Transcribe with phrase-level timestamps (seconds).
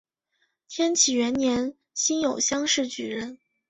[0.67, 3.37] 天启元年辛酉乡试举人。